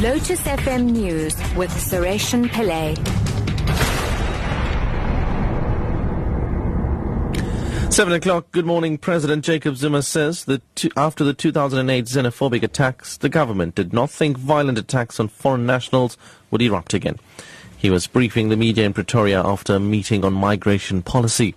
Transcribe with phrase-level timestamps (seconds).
[0.00, 2.96] Lotus FM News with Sareshen Pillay.
[7.92, 8.50] Seven o'clock.
[8.50, 8.96] Good morning.
[8.96, 10.62] President Jacob Zuma says that
[10.96, 16.16] after the 2008 xenophobic attacks, the government did not think violent attacks on foreign nationals
[16.50, 17.18] would erupt again.
[17.76, 21.54] He was briefing the media in Pretoria after a meeting on migration policy.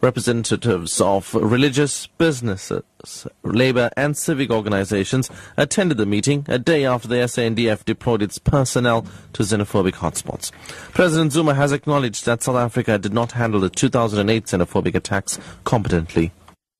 [0.00, 7.16] Representatives of religious, businesses, labor and civic organizations attended the meeting a day after the
[7.16, 10.52] SANDF deployed its personnel to xenophobic hotspots.
[10.92, 16.32] President Zuma has acknowledged that South Africa did not handle the 2008 xenophobic attacks competently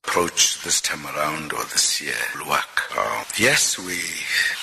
[0.05, 2.97] approach this time around or this year will work.
[2.97, 3.98] Uh, yes, we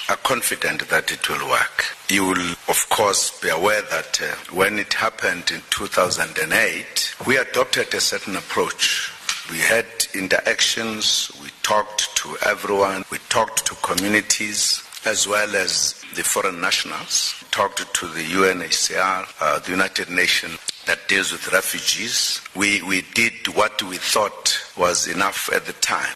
[0.09, 1.85] are confident that it will work.
[2.09, 7.93] You will, of course, be aware that uh, when it happened in 2008, we adopted
[7.93, 9.11] a certain approach.
[9.49, 16.23] We had interactions, we talked to everyone, we talked to communities as well as the
[16.23, 22.41] foreign nationals, talked to the UNHCR, uh, the United Nations that deals with refugees.
[22.55, 26.13] We, we did what we thought was enough at the time.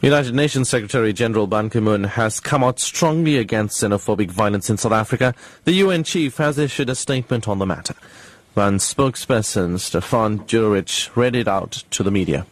[0.00, 4.92] United Nations Secretary General Ban Ki-moon has come out strongly against xenophobic violence in South
[4.92, 5.34] Africa.
[5.64, 7.94] The UN chief has issued a statement on the matter.
[8.58, 12.44] Ban's spokesperson Stefan Dujarric read it out to the media.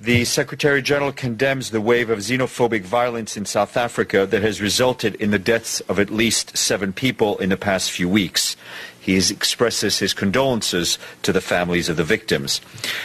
[0.00, 5.14] The Secretary General condemns the wave of xenophobic violence in South Africa that has resulted
[5.14, 8.56] in the deaths of at least seven people in the past few weeks.
[9.04, 12.62] He expresses his condolences to the families of the victims.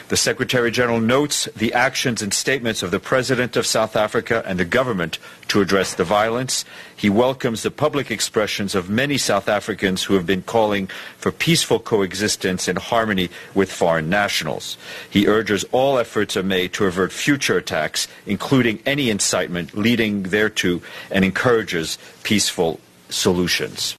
[0.08, 4.58] The Secretary General notes the actions and statements of the President of South Africa and
[4.58, 6.64] the government to address the violence.
[6.96, 11.80] He welcomes the public expressions of many South Africans who have been calling for peaceful
[11.80, 14.78] coexistence and harmony with foreign nationals.
[15.10, 20.82] He urges all efforts are made to avert future attacks, including any incitement leading thereto,
[21.12, 23.99] and encourages peaceful solutions.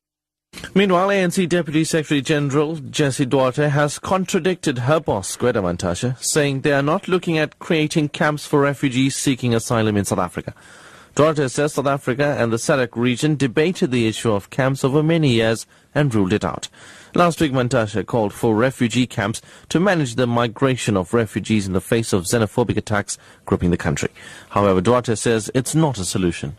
[0.72, 6.72] Meanwhile, ANC Deputy Secretary General Jessie Duarte has contradicted her boss, Gwede Mantashe, saying they
[6.72, 10.54] are not looking at creating camps for refugees seeking asylum in South Africa.
[11.16, 15.30] Duarte says South Africa and the SADC region debated the issue of camps over many
[15.30, 16.68] years and ruled it out.
[17.16, 21.80] Last week, Mantashe called for refugee camps to manage the migration of refugees in the
[21.80, 24.10] face of xenophobic attacks gripping the country.
[24.50, 26.56] However, Duarte says it's not a solution.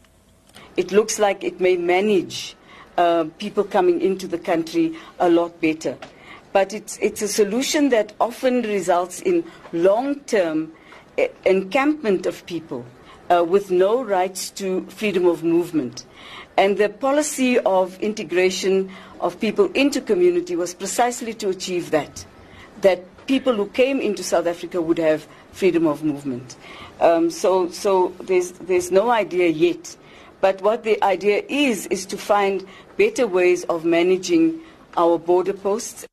[0.76, 2.58] It looks like it may manage
[3.02, 5.98] uh, people coming into the country a lot better.
[6.54, 10.72] But it's, it's a solution that often results in long term
[11.18, 12.86] uh, encampment of people
[13.32, 16.06] uh, with no rights to freedom of movement.
[16.58, 22.26] And the policy of integration of people into community was precisely to achieve that,
[22.82, 26.56] that people who came into South Africa would have freedom of movement.
[27.00, 29.98] Um, so so there's, there's no idea yet
[30.42, 32.66] but what the idea is, is to find
[32.98, 34.60] better ways of managing
[34.98, 36.06] our border posts.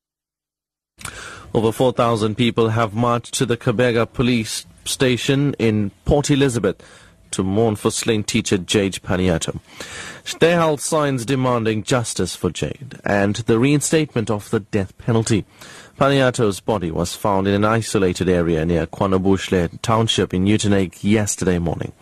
[1.54, 6.82] Over 4,000 people have marched to the Gqeberha police station in Port Elizabeth
[7.32, 9.60] to mourn for slain teacher Jade Panayiotou.
[10.40, 15.44] Held signs demanding justice for Jade and the reinstatement of the death penalty.
[15.98, 21.92] Panayiotou's body was found in an isolated area near KwaNobuhle township in Uitenhage yesterday morning.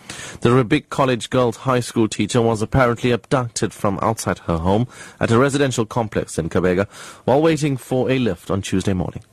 [0.42, 4.86] The Rubik College Girls High School teacher was apparently abducted from outside her home
[5.18, 6.86] at a residential complex in Gqeberha
[7.24, 9.24] while waiting for a lift on Tuesday morning.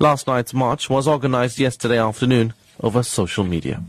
[0.00, 3.82] Last night's march was organized yesterday afternoon over social media.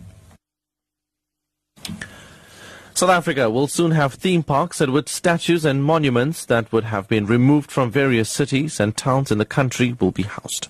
[3.00, 7.08] South Africa will soon have theme parks at which statues and monuments that would have
[7.08, 10.68] been removed from various cities and towns in the country will be housed.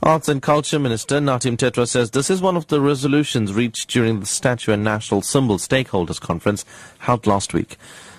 [0.00, 4.20] Arts and Culture Minister Nathi Mthethwa says this is one of the resolutions reached during
[4.20, 6.64] the Statue and National Symbol Stakeholders Conference
[7.00, 7.76] held last week.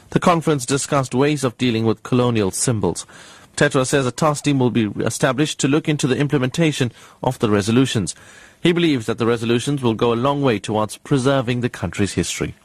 [0.09, 3.06] The conference discussed ways of dealing with colonial symbols.
[3.56, 6.91] Mthethwa says a task team will be established to look into the implementation
[7.23, 8.13] of the resolutions.
[8.62, 12.56] He believes that the resolutions will go a long way towards preserving the country's history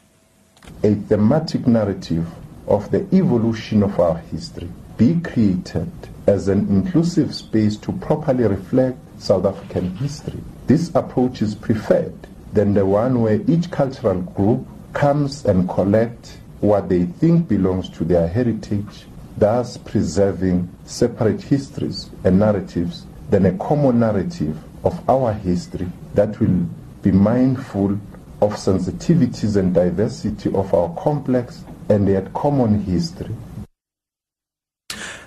[0.83, 2.27] a thematic narrative
[2.67, 5.91] of the evolution of our history be created
[6.27, 10.39] as an inclusive space to properly reflect South African history.
[10.67, 16.89] This approach is preferred than the one where each cultural group comes and collects what
[16.89, 19.05] they think belongs to their heritage,
[19.37, 26.67] thus preserving separate histories and narratives than a common narrative of our history that will
[27.01, 27.97] be mindful
[28.41, 33.35] of sensitivities and diversity of our complex and yet common history.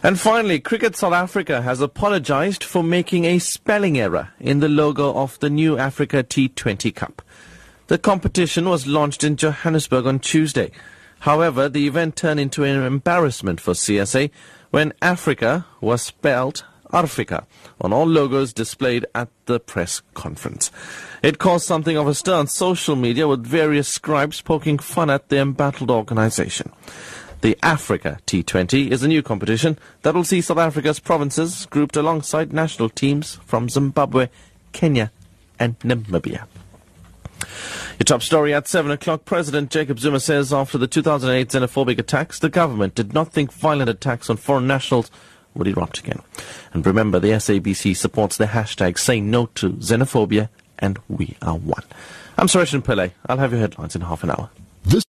[0.05, 5.15] And finally, Cricket South Africa has apologized for making a spelling error in the logo
[5.15, 7.23] of the new Africa T20 Cup.
[7.87, 10.73] The competition was launched in Johannesburg on Tuesday.
[11.21, 14.31] However, the event turned into an embarrassment for CSA
[14.71, 17.47] when Africa was spelled Arfika
[17.81, 20.71] on all logos displayed at the press conference.
[21.23, 25.29] It caused something of a stir on social media with various scribes poking fun at
[25.29, 26.73] the embattled organization.
[27.41, 32.53] The Africa T20 is a new competition that will see South Africa's provinces grouped alongside
[32.53, 34.29] national teams from Zimbabwe,
[34.71, 35.11] Kenya,
[35.59, 36.47] and Namibia.
[37.99, 39.25] Your top story at 7 o'clock.
[39.25, 43.91] President Jacob Zuma says after the 2008 xenophobic attacks, the government did not think violent
[43.91, 45.11] attacks on foreign nationals
[45.55, 46.21] would erupt again.
[46.73, 51.85] And remember, the SABC supports the hashtag Say No to Xenophobia and We Are One.
[52.39, 53.13] I'm Suresh Pillay.
[53.27, 54.51] I'll have your headlines in half an hour.